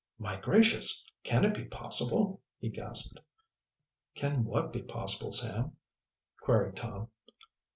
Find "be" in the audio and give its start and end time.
1.53-1.63, 4.73-4.81